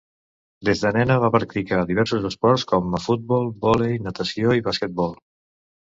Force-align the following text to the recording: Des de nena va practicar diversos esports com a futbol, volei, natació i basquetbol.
Des 0.69 0.79
de 0.85 0.91
nena 0.95 1.17
va 1.23 1.29
practicar 1.35 1.83
diversos 1.91 2.25
esports 2.31 2.65
com 2.71 2.97
a 3.01 3.03
futbol, 3.07 3.47
volei, 3.67 3.95
natació 4.09 4.57
i 4.61 4.65
basquetbol. 4.71 5.15